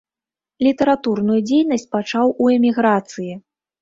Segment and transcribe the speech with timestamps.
[0.67, 3.31] Літаратурную дзейнасць пачаў у эміграцыі.